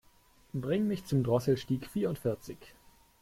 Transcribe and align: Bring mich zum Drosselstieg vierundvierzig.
Bring 0.53 0.87
mich 0.87 1.05
zum 1.05 1.23
Drosselstieg 1.23 1.85
vierundvierzig. 1.87 2.57